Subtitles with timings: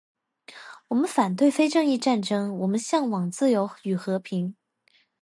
[0.87, 4.55] 我们反对非正义战争，我们向往自由与和平